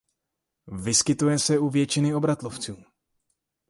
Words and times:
Vyskytuje 0.71 1.39
se 1.39 1.59
u 1.59 1.69
většiny 1.69 2.15
obratlovců. 2.15 2.75